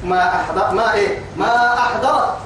[0.03, 2.37] ما أحضر ما إيه؟ ما أحضرت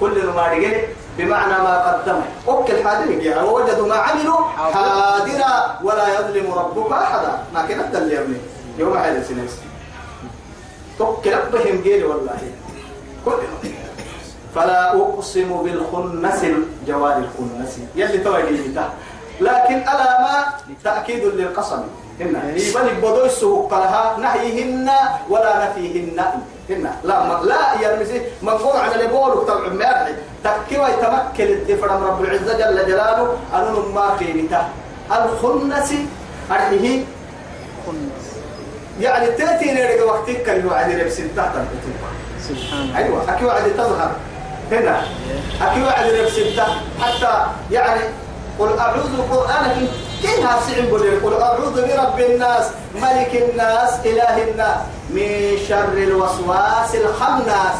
[0.00, 0.74] كل ما رجل
[1.18, 2.22] بمعنى ما قدمه.
[2.48, 7.38] أكل حاضر يعني ووجدوا ما عملوا حاضرا ولا يظلم ربك أحدا.
[7.54, 8.38] ما كانت اللي يبني
[8.78, 9.58] يوم هذا سنس
[10.98, 12.38] تكل بهم جيل والله.
[13.24, 13.32] كل
[14.54, 17.78] فلا أقسم بالخنس الجوار الخنس.
[17.96, 18.90] يلي توجيه
[19.40, 20.44] لكن ألا ما
[20.84, 21.82] تأكيد للقسم.
[22.20, 22.32] هن
[22.74, 24.90] بل بدو السوق لها نهيهن
[25.28, 26.20] ولا نفيهن.
[26.70, 30.12] هن لا ما لا يرمسي مقول على اللي بقوله طبعا ما يرحي
[30.44, 33.36] تكوى يتمكن الدفر من رب العزة جل جلاله.
[33.54, 34.62] أنه ما قيمته
[35.10, 35.94] الخنس
[36.50, 37.04] أرحيه.
[39.00, 41.50] يعني تأتي نرجع وقتك كان يوعد ربس تحت
[42.48, 44.10] سبحان أيوة أكي وعد تظهر.
[44.72, 45.02] هنا.
[45.62, 46.40] أكي وعد ربس
[47.00, 48.00] حتى يعني
[48.60, 49.76] قل أعوذ قرآنك
[50.22, 54.76] كيف هسعين بولي قل أعوذ برب الناس ملك الناس إله الناس.
[55.10, 57.76] من شر الوسواس الخناس.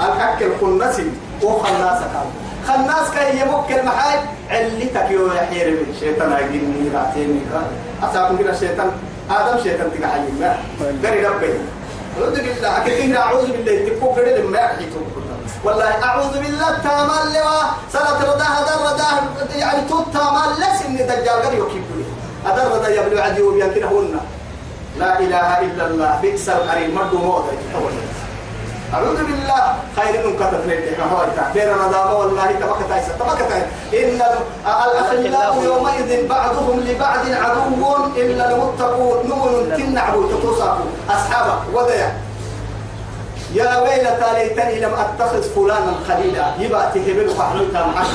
[0.00, 1.10] الأكل خنسي
[1.42, 2.28] وخناس كان.
[2.68, 6.32] خناس كي يمك المحاج علتك يو يحير من شيطان.
[6.32, 7.40] أجيني راتيني
[8.02, 8.90] أصابن كده شيطان.
[9.30, 10.56] آدم شيطان تقع حيما
[11.04, 11.54] قري ربي.
[12.18, 12.76] أعوذ بالله.
[12.76, 13.88] أكيد أعوذ بالله.
[13.88, 15.06] تكو قري لما يحيطون.
[15.64, 17.62] والله أعوذ بالله تامل لوا.
[17.92, 19.16] سنة رداه در رداه
[19.56, 22.04] يعني توت تامل لس إني دجال قري وكيبني
[22.46, 24.20] أدر ردا يبلو عدي وبيان هن
[24.98, 27.52] لا إله إلا الله بئس القريب مردو موضع
[28.94, 29.62] أعوذ بالله.
[29.96, 33.66] خير من كتب لك ما هو بير ندامة والله تبقى تايسة تبقى تايسة.
[33.92, 34.20] إن
[34.64, 39.28] الأخلاق يومئذ بعضهم لبعض عدو إلا المتقون.
[39.28, 42.27] نون تنعبوا تتصابوا أصحابه وديا
[43.54, 46.46] يا ويلتى ليتني لم أتخذ فلانا خليلا.
[46.58, 48.06] يبقى تهبل فحلوتا معك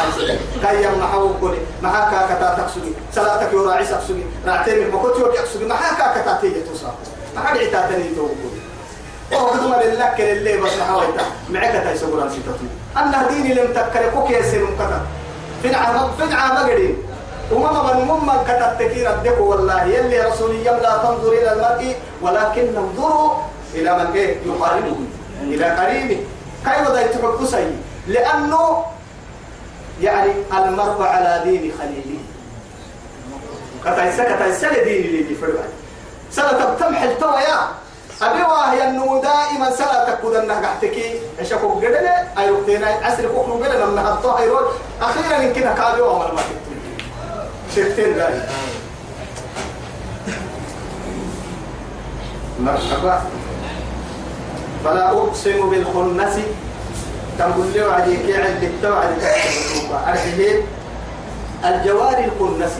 [0.61, 2.91] كي محاو كولي معك كتا تقصدي.
[3.15, 6.93] صلاتك يراعي سقصدي رعتين المكوت يوم يقصدي معك كتا تيجي تصاب
[7.35, 8.61] معك عتاتني توقولي
[9.31, 11.21] وهدوما لله اللي بس حاولت.
[11.49, 12.67] معك تاي سبوران سيتاتي
[12.97, 15.01] أنا ديني لم تكر كوكي يسير مكتا
[15.61, 16.97] فين عام فين عام قرين
[17.51, 21.95] وما من مما كتب تكير الدك والله يلي رسولي لا تنظر إلى المرء.
[22.21, 23.31] ولكن انظروا
[23.75, 24.95] إلى من إيه؟ يقاربه
[25.43, 26.19] إلى قريبه.
[26.65, 27.71] كيف ذا يتحب سي
[28.07, 28.85] لأنه
[30.01, 32.19] يعني المرء على دين خليله.
[33.85, 35.63] كتايسا كتايسا لدين اللي فرقا
[36.31, 37.59] سنة تمحل تويا
[38.21, 43.85] أبي واهي أنه دائما سنة تكود أنها قحتكي إشاكو قدنا أي وقتنا عسر كوكو قدنا
[43.85, 44.67] من هاتو هيرود
[45.01, 46.79] أخيرا يمكن كابي وعمل ما تكتب
[47.75, 48.49] شفتين ذلك.
[52.59, 53.21] مرحبا.
[54.83, 56.35] فلا أقسم بالخنس.
[57.39, 59.09] تقول لي وعدي كي عند التوعد
[60.07, 60.61] أرحيه
[61.65, 62.71] الجوار الخنس.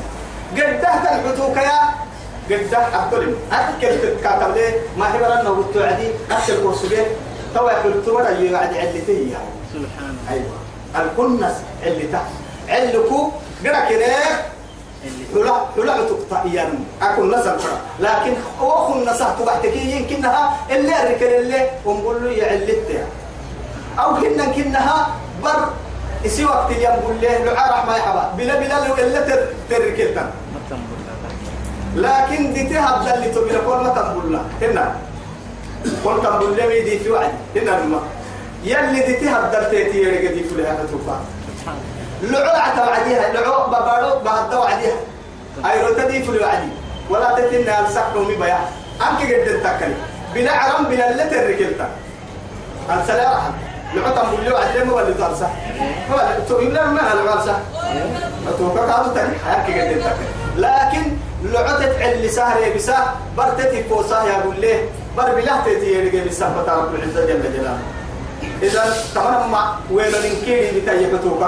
[0.57, 1.79] قد تحت الحتوك يا
[2.49, 7.05] قد تحت أقتلم أتكل تتكاتب لي ما هي برنا والتوعدي أكل قرصبين
[7.55, 9.53] تو يقول تورا يوعد علتي يعني.
[9.73, 10.57] سبحان أيوة.
[10.95, 12.31] الخنس اللي تحت.
[12.69, 13.31] علكو
[13.65, 14.07] قرأ كده.
[15.33, 21.69] حلا حلا تقطع يعني أكون نسل فرا لكن أخو نسح تبعتك يمكنها اللي أركل اللي
[21.85, 23.05] ونقول له يعلت
[23.99, 25.07] أو كنا كنها
[25.43, 25.69] بر
[26.25, 29.19] يسي وقت اليوم قول له لعارح ما يحبا بلا بلا لو إلا
[30.53, 31.03] ما تنبر
[31.95, 34.45] لكن دي تهب اللي تبلا كل ما تنقول له.
[34.61, 34.95] هنا.
[36.03, 38.01] كل تنقول له يدي في وعد هنا الماء
[38.63, 41.32] يلي دي تهب دلتي يرقى دي في لها توفا سبحان
[42.23, 44.97] لعو عتا وعديها لعو ببارو بعد وعديها.
[45.65, 46.71] أي رو تدي في الوعدي
[47.09, 48.59] ولا تتن على سحب ومي بيا.
[49.01, 49.95] أنك قد تكلي
[50.33, 51.87] بلا عرم بلا اللي تركلتا
[53.01, 53.53] السلام عليكم
[53.93, 55.47] لعو تنقول له عدي ما ولي تنسى
[56.11, 57.55] ولا تقول له ما هلا غالسة
[58.47, 60.23] أتوقع كادو تاني أنك قد تكلي
[60.57, 61.03] لكن
[61.43, 62.97] لعو تتعل سهر بسا
[63.37, 64.79] برتتي فوسا يا قول له
[65.17, 67.79] بر بلا تتي يرقى بسا بتاع رب العزة جل جلاله.
[68.61, 71.43] إذا تمام مع وين ننكيري بتايبتوك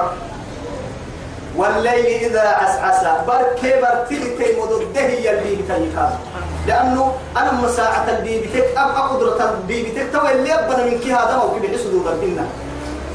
[1.57, 6.19] والليل إذا عسعس بركي برتلي تي مضده يلي بتايكا
[6.67, 11.33] لأنه أنا مساعة اللي بتك أبقى قدرة اللي بتك توا اللي أبنا من كي هذا
[11.41, 12.45] أو كي بحسدوا ربنا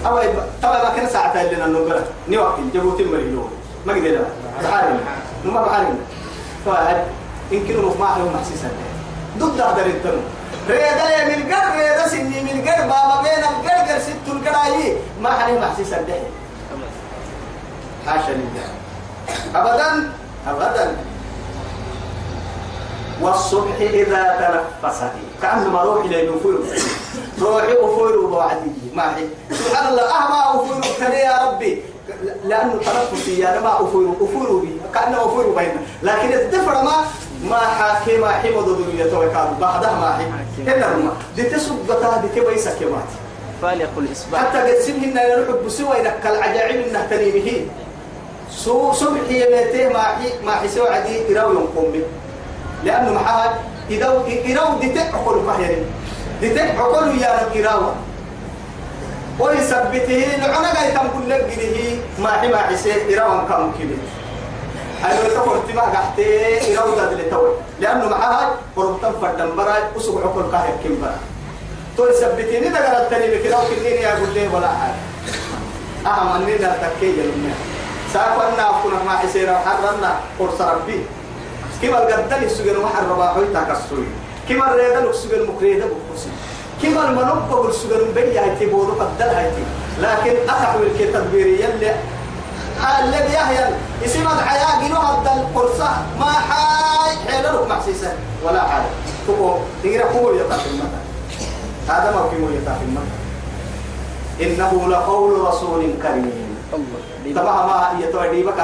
[0.06, 0.18] أو
[0.62, 3.42] توا ما كان ساعة اللي ننقرأ نوقت جبوت المريلو
[3.86, 4.24] ما قدر
[4.62, 5.00] بحارنا
[5.44, 5.94] نما بحارنا
[6.66, 7.04] فهد
[7.50, 8.68] يمكن ما حلو محسسا
[9.38, 10.20] ضد هذا التنو
[10.68, 15.58] ريدا من القر ريدا سني من القر بابا بين القر قر ست القراي ما حلو
[15.58, 16.14] محسسا ده
[18.06, 18.66] حاشا لله.
[19.54, 20.12] أبدا؟
[20.48, 20.96] أبدا
[23.22, 24.22] والصبح إذا
[24.82, 26.58] تنفست كأنما روحي لأنه فيرو
[27.40, 30.64] روحي أفير وعدي ما هي؟ سبحان الله أهما
[31.00, 31.82] كان يا ربي.
[32.44, 34.80] لأنه تنفسي يا ما أفير أفير بي.
[34.94, 36.96] كأنه أفير بين لكن الدفر ما
[37.50, 40.24] ما حاكي ما حمد دنيا توكاد بعدها ما حي
[40.72, 43.10] هنا ما دي تسبتها دي تبيسك يا مات
[43.62, 47.66] فالق الإصباح حتى قد سنهن يحب سوى إنك العجائب إنه تنيمه
[48.50, 52.02] سو صبح يميته ما حي ما حسوا عدي إراو ينقوم به
[52.84, 53.50] لأنه محاد
[53.90, 54.06] إذا
[54.50, 55.84] إراو دي تأكل فهيري.
[56.40, 57.82] دي تأكل يا رب إراو
[59.40, 63.98] ويثبته لعنا قايت كل لقيه ما حي ما حسي إراو كم كبير
[65.04, 66.26] أنا تقول تما قحتي
[66.78, 71.18] إراو ده اللي توي لأنه معاه قربتن فردن برا أسبوع كل كاهر كم برا
[71.96, 75.00] تو يثبتني ده قالت تاني بكراو كنيني أقول ليه ولا حاجة
[76.06, 77.54] أهم أننا تكيل منها
[78.12, 81.00] ساقنا أكون ما حسينا حرنا قرص ربي.
[81.82, 84.06] كما القدل السجن وحر رباحي تكسوي
[84.48, 86.28] كما الريدل السجن مكريدة بكسي
[86.82, 89.64] كما المنوب السجن بي هايتي بودو قدل هايتي؟
[90.00, 91.94] لكن أتحوي الكتدبيري يلي.
[93.04, 93.64] الذي يحيى
[94.04, 95.88] اسم الحياة جنو هذا القرصة
[98.44, 98.84] ولا حاجة
[99.26, 101.00] تقو تقرأ قوة يطاف المكة
[101.88, 103.16] هذا ما في يطاف المكة
[104.40, 106.56] إنه لقول رسول كريم.
[106.72, 107.09] الله.
[107.24, 108.60] تبع ما يتوعدي بك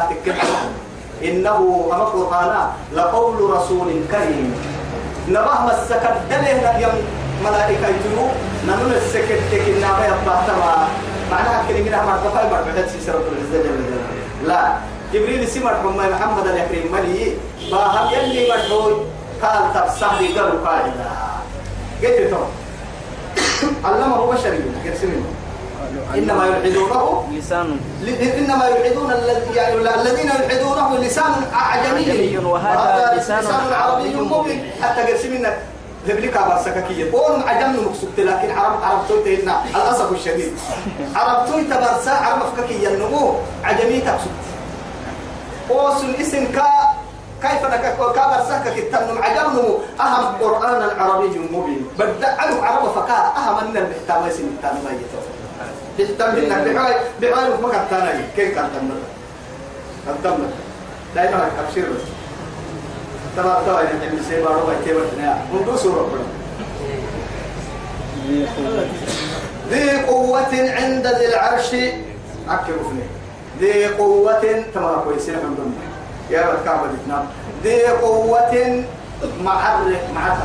[1.25, 2.53] إنه أما القرآن
[2.95, 4.55] لقول رسول كريم.
[5.29, 6.99] نبه مسكت دله يوم
[7.45, 8.27] ملائكة يتلو.
[8.67, 10.89] نمن السكت تكين نابا يبقى تما
[11.31, 14.77] معناها كلمة ما تفعل بعد سيسر رب العزة جل لا.
[15.13, 17.37] جبريل سمر حمى محمد اليكريم ملي.
[17.71, 18.95] باهم يلي مدعوي
[19.43, 21.09] قال تفسح لي قالوا قاعدة.
[22.03, 22.43] قلت تو
[23.85, 24.59] علمه بشري.
[24.85, 25.25] قرسمين
[26.15, 27.69] إنما يلحدونه لسان.
[28.39, 32.39] إنما يلحدون الذي- يعني الذين يلحدونه لسان أعجمي.
[32.39, 34.71] وهذا لسان عربي مبين.
[34.83, 35.59] حتى قرسم منك
[36.09, 40.53] ذبلك أبا سككية قول عجمنا مكسوبت لكن عرب عرب تويت هنا الأسف الشديد.
[41.15, 43.35] عرب تويت برسا عرب فككية النمو
[43.65, 44.45] عجمي تكسوبت
[45.69, 46.69] قوس اسم كا
[47.43, 51.87] كيف نك كابر سكك التنم عجبنه أهم قرآن العربي مبين.
[51.99, 53.19] بدأ عنه عرب فكا.
[53.37, 54.87] أهم أن المحتوى اسم التنم
[55.97, 58.25] بيهتم إنك بحاي بحاي ما كان تاني.
[58.37, 59.01] كيف كان تمر
[60.15, 60.47] الدم
[61.15, 62.03] دائما أبشر بس.
[63.37, 66.27] ترى ترى يعني من سيبا روى كيف تنا منذ سورة ربنا
[69.71, 71.75] ذي قوة عند ذي العرش.
[72.49, 73.07] أكبر فني.
[73.61, 75.79] ذي قوة تمام كويسين من ضمن
[76.31, 76.89] يا رب كعبة
[77.65, 78.85] ذي قوة
[79.45, 80.39] معرف معرف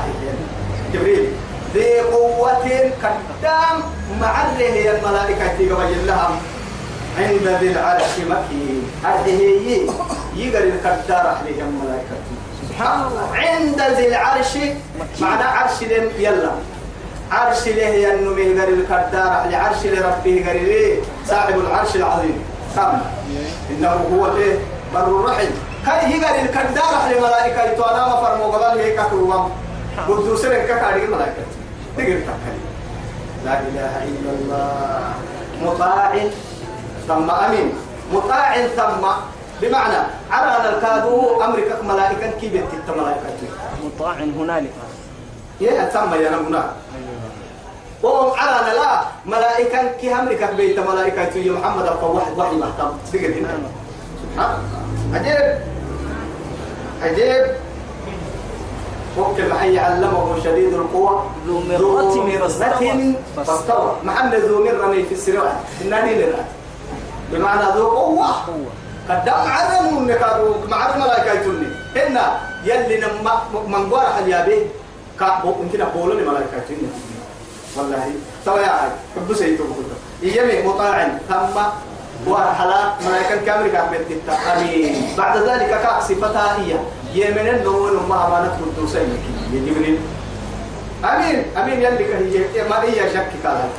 [0.93, 1.29] جبريل.
[1.73, 3.83] ذي قوة قدام
[4.21, 5.73] معره هي الملائكة تيجي
[6.05, 6.31] لها
[7.19, 8.91] عند ذي العرش مكين.
[9.03, 9.41] هذه
[10.35, 12.15] يقر القدار عليه الملائكة.
[12.69, 13.29] سبحان الله.
[13.33, 14.57] عند ذي العرش
[15.21, 16.51] معنى عرش لم يلا.
[17.31, 22.43] عرش له ينمي يقر القدار على عرش لربه قريب صاحب العرش العظيم.
[22.75, 23.01] كم
[23.69, 24.59] إنه هو الايه
[24.93, 25.51] بر الرحيم.
[25.85, 29.49] كي يقر القدار على الملائكة يتوانا مفرمو قبل هيك كروام.
[30.07, 31.43] قدوس لك كاري الملائكة
[31.97, 32.63] تقر تكلم
[33.45, 35.13] لا إله إلا الله.
[35.61, 36.11] مطاع
[37.07, 37.73] ثم أمين.
[38.13, 39.03] مطاع ثم
[39.61, 39.99] بمعنى
[40.31, 43.41] على الكادو أمريكا ملائكة كي بيت ملائكة؟
[43.85, 44.73] مطاع هنالك.
[45.61, 46.63] يا ثم يا نمنا
[48.03, 53.69] وهم على لا ملائكة كي أمريكا بيت ملائكة يا محمد أبقى واحد وحي محتم هنا
[54.21, 55.17] سبحان الله.
[55.17, 55.59] عجيب.
[57.01, 57.45] عجيب.
[59.17, 62.11] وكل حي علمه شديد القوى ذو مرة
[63.35, 63.91] فاستوى.
[64.03, 66.45] محمد ذو مرة في السروع إنني لله
[67.31, 68.27] بمعنى ذو قوة.
[68.47, 68.71] قوة
[69.09, 71.67] قدام عرم النكادو مع الملائكة يتوني.
[71.95, 73.33] هنا يلي نما
[73.67, 74.57] من قوار حليابي
[75.19, 76.89] كابو يمكن أقول الملائكة يتوني.
[77.77, 78.11] والله.
[78.45, 81.57] ترى يا عاد حب سيتو بكتو إيامي مطاع ثم
[82.27, 83.71] وحلا ملائكة كامل
[85.17, 86.75] بعد ذلك كاك صفتها هي.
[87.13, 89.09] يمن النون ما أمانة قدوسين
[89.53, 89.99] يا جبريل
[91.05, 93.69] أمين أمين يلي كهي ما هي شك كذا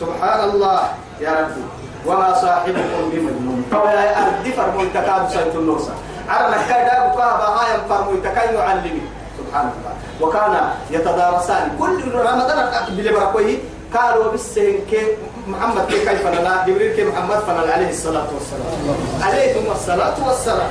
[0.00, 0.80] سبحان الله
[1.20, 1.64] يا ربي
[2.06, 5.90] وما صاحبكم بمجنون فولا أرد فرمو التكاد سيد النوسى
[6.28, 9.02] على نكادا بقى هاي فرمو التكاد يعلمي
[9.38, 10.54] سبحان الله وكان
[10.90, 13.58] يتدارسان كل رمضان بلبركوه
[13.94, 15.08] قالوا بالسهن كيف
[15.46, 18.96] محمد كيف كيف فنلا جبريل كيف محمد فنلا عليه الصلاة والسلام.
[19.22, 20.70] عليكم الصلاة والسلام.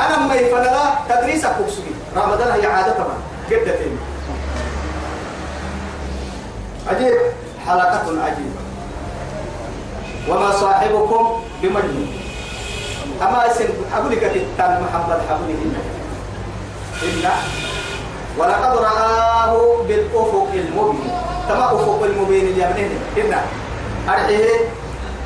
[0.00, 3.16] أنا ما يفنلا تدريس أكوكسوي رمضان هي عادة طبعا
[3.50, 3.98] جدتين
[6.88, 7.14] عجيب.
[7.66, 8.60] حلقة عجيبة.
[10.28, 12.08] وما صاحبكم بمجنون.
[13.22, 15.60] أما اسم حبلك تتال محمد حبله
[17.02, 17.30] إلا.
[18.38, 21.12] ولقد رآه بالأفق المبين.
[21.48, 23.40] تما أفق المبين اللي يبنيه إلا.
[24.08, 24.48] أرحيه.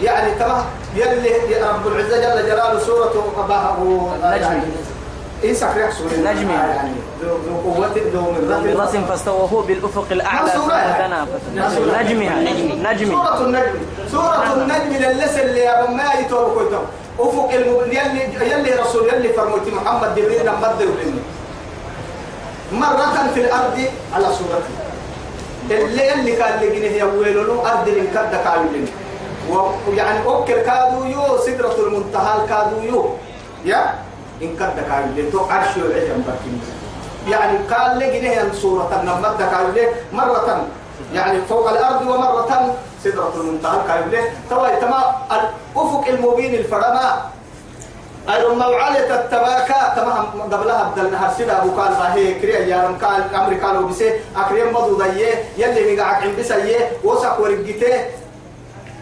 [0.02, 0.64] يعني تما
[0.94, 3.76] يلي يا رب العزة جل جلاله سورة أباه
[4.24, 4.60] النجم.
[5.44, 6.10] إيه سكريح سورة.
[6.12, 6.50] النجم.
[6.50, 10.50] يعني ذو قوة ذو مرة فاستوى هو بالأفق الأعلى.
[10.50, 12.02] فدنا نصورة.
[12.02, 12.40] نجمها
[12.92, 13.80] نجمي سورة النجم.
[14.12, 16.82] سورة النجم للس اللي يا ما يتوب كويتم
[17.20, 20.48] أفق يلي يلي رسول يلي فرموتي محمد جبريل
[20.80, 21.20] ولني
[22.72, 24.87] مرة في الأرض على صورته
[25.70, 28.88] اللي اللي كان لقينه هي ويلولو أرض اللي كد كايلين.
[29.88, 33.14] ويعني أوكل كادو يو سدرة المنتهى كادو يو.
[33.64, 33.94] يا؟
[34.42, 35.32] إن كد كايلين.
[35.32, 36.60] تو عرش العجم بكين
[37.28, 39.88] يعني قال لقينه هي صورة نمد كايلين.
[40.12, 40.66] مرة
[41.14, 45.00] يعني فوق الأرض ومرة سدرة المنتهى كايلين توا تما
[45.32, 47.22] الأفق المبين الفرما.
[48.34, 53.34] أيضا موعلة التباكا تمام قبلها بدل نهر سيدا أبو قال باهي كريا يا رم قال
[53.34, 58.04] أمري قالوا بسي أكريم بدو ضيه يلي مقاعد عند بسيه وسق ورقته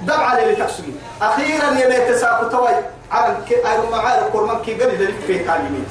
[0.03, 2.68] دب على اللي تكسبي أخيرا يلي تساقط توي.
[3.12, 5.91] على أيضا موعلة قرمان كي قبل ذلك في كلمات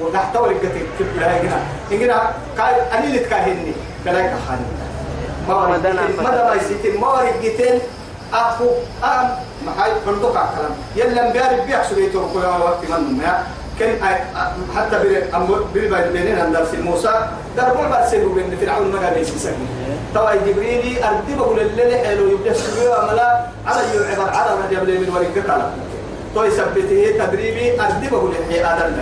[0.00, 1.60] وقحت ورقة كبلا هنا
[1.92, 3.72] إننا كاي أنا اللي تكاهني
[4.04, 4.66] كلاك خاني
[5.48, 6.30] ما ورقتين ما فتح.
[6.34, 7.80] دام يسيتين ما ورقتين
[8.34, 8.68] أخو
[9.04, 9.28] أم
[9.66, 13.42] محاي بندق على الكلام يلا مبارك بيك سويت ركوع وقت من ما
[13.80, 13.98] كان
[14.76, 15.28] حتى بير
[16.12, 17.28] بيننا عند موسى.
[17.56, 19.52] دربوا برسلوا بين فرعون ما قال يسكن
[20.14, 24.98] توا جبريل أردي بقول الليل حلو يبدأ سوي عملا على يوم عبر على جاب لي
[24.98, 25.70] من ورقة كلام
[26.34, 28.96] تو يثبته تدريبي أردي بقول الحي آدم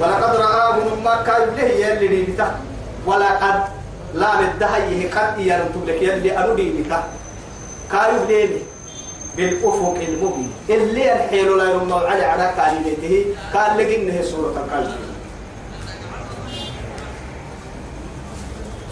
[0.00, 2.54] ولقد رآه من مكة يبليه يلي نيبتا
[3.06, 3.60] ولقد
[4.14, 7.04] لا ندهيه قد يرمتم لك يلي أنو نيبتا
[7.92, 8.62] كايو ليلي
[9.36, 10.52] بالأفق المبين.
[10.70, 14.92] اللي الحيل لا يرمى على على كلمته قال لك إنه سورة القلب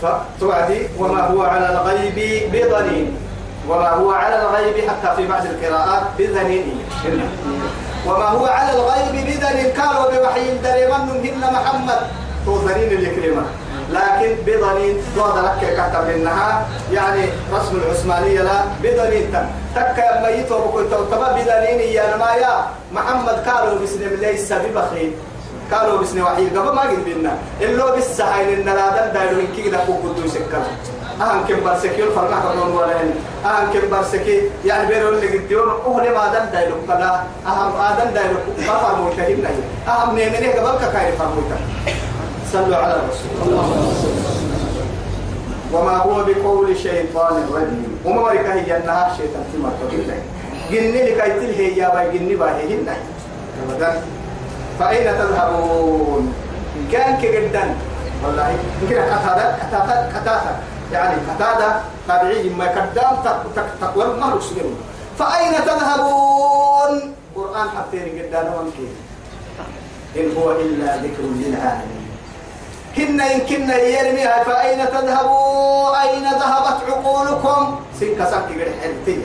[0.03, 2.19] فتوعدي وما هو على الغيب
[2.53, 3.17] بضنين.
[3.69, 6.79] وما هو على الغيب حتى في بعض القراءات بذنين.
[8.07, 9.69] وما هو على الغيب بذنين.
[9.73, 12.01] قالوا بوحي دريمان هن محمد.
[12.47, 13.43] توذنين الكلمة
[13.91, 17.25] لكن بضنين ضاد لك كتب انها يعني
[17.55, 19.47] رسم العثمانية لا بضنين تم.
[19.77, 25.13] تك ميت وبكل تبا بضنين يا ما يا محمد قالوا بسلم ليس ببخيل.
[25.73, 26.59] قالوا بسني وحيد.
[26.59, 27.35] قبل ما قلت بينا.
[27.61, 30.63] إلا بس هاي إن لا دل دايلو إن كي دكوا قدو يسكر
[31.21, 33.11] أهم كم برسكي الفرنا كنون ولا هن
[33.45, 34.43] أهم كم برسكي.
[34.65, 39.43] يعني بيرو اللي قديون أهل ما دل دايلو كلا أهم آدم دايلو ما فرموا تهين
[39.43, 41.43] نهي أهم نيمني قبل كاي فرموا
[42.57, 43.53] صلوا على الرسول
[45.73, 50.05] وما هو بقول شيطان رجيم وما مريكا هي النهار شيطان تمر تقول
[50.71, 52.89] جني لكي تلهي يا باي جني باهي هن
[53.63, 54.03] أبدا.
[54.79, 56.35] فأين تذهبون؟
[56.93, 57.75] كان كجدا.
[58.25, 58.49] والله
[58.83, 60.53] يمكن قتادة قتادة قتادة.
[60.93, 61.69] يعني قتادة
[62.09, 63.17] تابعي ما قدام
[63.81, 64.75] تقوى ما رسلهم.
[65.19, 68.89] فأين تذهبون؟ قرآن حتى جدا وانكي.
[70.17, 71.96] إن هو إلا ذكر للعالمين.
[72.99, 79.23] هن يمكن يرميها فأين تذهبوا أين ذهبت عقولكم؟ سنك سنك قد حرتي.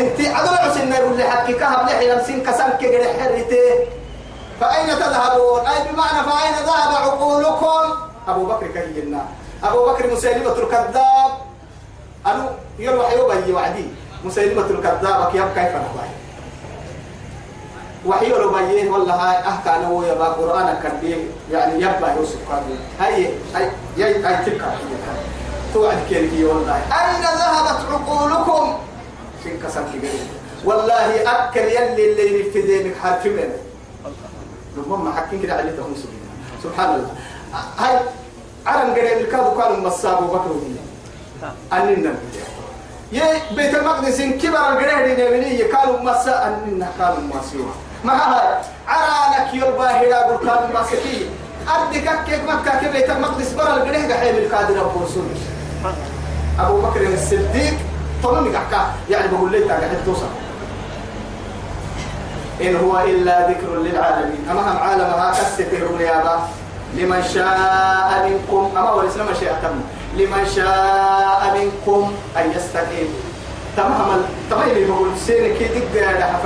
[0.00, 3.66] أنت عدل عسنا يقول لي حكي كهب لحي سنك سنك قد حرتي.
[4.60, 7.84] فأين تذهبون؟ أي بمعنى فأين ذهب عقولكم؟
[8.28, 9.24] أبو بكر كهينا
[9.64, 11.30] أبو بكر مسيلمة الكذاب.
[12.26, 12.44] أنو
[12.78, 13.86] يروح يبي وعدي.
[14.24, 16.17] مسيلمة الكذاب كيف كيف نبي
[18.06, 21.18] وحي ربيه والله هاي أحكى أنا ويا با قرآن كبير
[21.52, 24.62] يعني يبا يوسف قادم هاي هاي هاي هاي تلك
[25.74, 26.74] توعد كيركي والله.
[26.74, 28.78] أين ذهبت عقولكم؟
[29.44, 30.02] سنك سنك
[30.64, 33.58] والله أكل يلي اللي ينفذينك حرف منه.
[34.78, 35.94] ربما حكين كده عليه تهم
[36.62, 37.10] سبحان الله.
[37.78, 38.00] هاي
[38.66, 40.60] عرم قريب الكادو كانوا مصابوا بكروا
[41.72, 42.14] أننا
[43.12, 43.24] يا
[43.56, 47.72] بيت المقدس كبر القريب نبني كانوا مسا أننا كانوا مسيوا
[48.04, 51.30] ما هاي عرانك يربا هلا قل كانوا مسكين
[51.68, 55.24] أردك كيف مكة كيف بيت المقدس برا القريب حيل القادر أبو رسول.
[56.60, 57.74] أبو بكر الصديق.
[58.22, 60.26] طمني كحكا يعني بقول لك قاعد توصل.
[62.60, 64.46] إن هو إلا ذكر للعالمين.
[64.50, 66.48] أما هم عالمها كستفرون يا با.
[66.94, 68.70] لمن شاء منكم.
[68.76, 69.80] أما هو الإسلام شيء أتم.
[70.16, 73.14] لمن شاء منكم أن يستقيم.
[73.76, 75.08] تمام تمام اللي بقول.
[75.26, 76.38] سينك يدق يا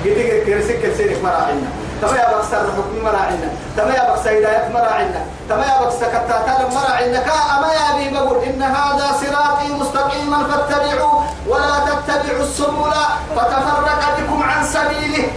[0.00, 1.68] حفرم يدق كرسك سينك مراعينا.
[2.02, 3.48] تما يا بكس الحكم مراعينا.
[3.76, 5.24] تما يا بكس هداية مراعينا.
[5.48, 7.20] تما يا بكس كتاتال مراعينا.
[7.20, 12.92] كا أما يا بي بقول إن هذا صراطي مستقيما فاتبعوا ولا تتبعوا السبل.
[13.36, 15.28] فتفرق بكم عن سبيله.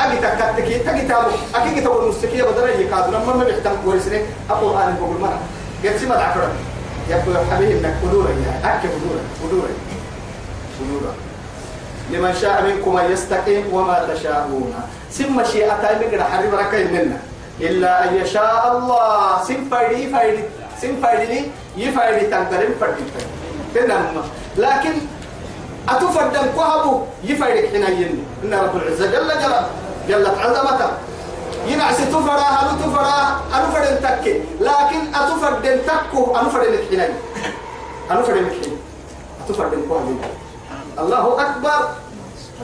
[0.00, 1.30] أجي تكتكي تجي تابو.
[1.54, 5.38] أكيد تقول مستكية بدل أي لما ما بيحتم كويسني أقول أنا بقول مرة.
[5.84, 6.48] قلت ما تعفر
[7.08, 9.68] يقول حبيبي إنك قدورة يا أكيد قدورة قدورة
[10.80, 11.14] قدورة
[12.10, 14.74] لمن شاء منكم أن يستقيم وما تشاءون.
[15.10, 17.18] سم مشيئة من حرب ركين منا
[17.60, 19.44] إلا أن يشاء الله.
[19.44, 20.42] سم فايدي فايدي.
[20.80, 21.40] سم فايدي
[21.76, 23.04] يفايدي تنقلب فايدي.
[23.74, 24.22] تنم.
[24.56, 24.94] لكن
[25.88, 29.68] أتفردن كهبو يفايدك حين ين إن رب العزة جل جلاله
[30.08, 30.90] جلت عظمته.
[31.66, 34.24] ينعس تفرا هلو تفرا أنو فردن تك
[34.60, 37.00] لكن أتفردن تكو أنو فردن حين
[38.10, 38.72] أنو فردن حين.
[39.44, 40.14] أتفردن كهبو.
[41.00, 41.80] الله أكبر.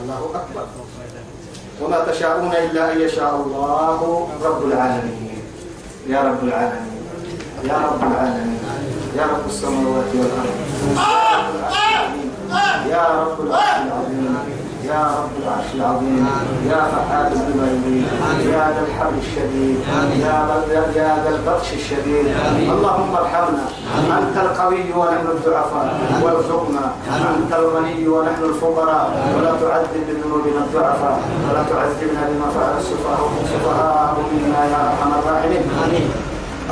[0.03, 0.67] الله أكبر.
[1.83, 5.43] وما تشاءون إلا أن يشاء الله رب العالمين.
[6.09, 7.03] يا رب العالمين.
[7.65, 8.61] يا رب العالمين.
[9.17, 10.57] يا رب السماوات والأرض.
[12.91, 14.37] يا رب رب العالمين
[14.85, 16.27] يا رب العرش العظيم.
[16.71, 18.07] يا فعال لما يريد
[18.53, 19.79] يا ذا الحبل الشديد.
[20.97, 22.27] يا ذا البطش الشديد.
[22.71, 23.67] اللهم ارحمنا.
[24.19, 25.89] أنت القوي ونحن الضعفاء
[26.23, 26.85] وارزقنا
[27.39, 29.07] أنت الغني ونحن الفقراء.
[29.37, 31.21] ولا تعذب بذنوبنا الضعفاء.
[31.51, 34.17] ولا تعذبنا بما فعل السفهاء.
[34.33, 35.65] منا يا أرحم الراحمين.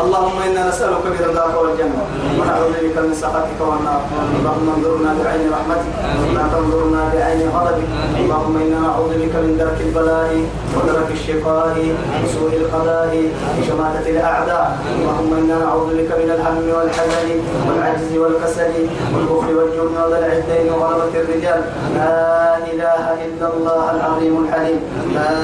[0.00, 2.02] اللهم إنا نسألك برضاك والجنة.
[2.38, 4.00] ونعوذ بك من سخطك والنار.
[4.38, 5.92] اللهم انظرنا بعين رحمتك.
[6.28, 7.88] ولا تنظرنا بعين غضبك.
[8.22, 10.30] اللهم إنا نعوذ بك من درك البلاء
[10.76, 11.76] ودرك الشقاء
[12.24, 13.12] وسوء القضاء
[13.58, 14.66] وشماتة الأعداء.
[14.98, 17.28] اللهم إنا نعوذ بك من الهم والحزن
[17.66, 18.74] والعجز والكسل
[19.14, 21.60] والبخل والجبن والعدين وغلبة الرجال.
[21.96, 24.80] لا إله إلا الله العظيم الحليم.
[25.14, 25.36] لا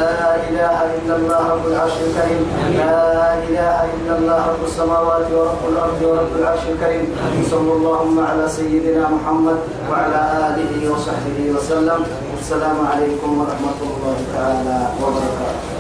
[0.49, 2.43] إله إلا الله رب العرش الكريم.
[2.81, 7.07] لا إله إلا الله رب السماوات ورب الأرض ورب العرش الكريم.
[7.51, 9.59] صلى اللهم على سيدنا محمد
[9.91, 12.01] وعلى آله وصحبه وسلم.
[12.37, 15.78] والسلام عليكم ورحمة الله تعالى وبركاته.